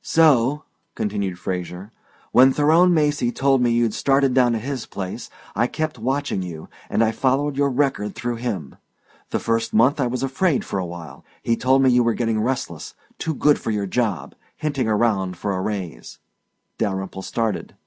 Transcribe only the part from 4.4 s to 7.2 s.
at his place, I kept watching you, and I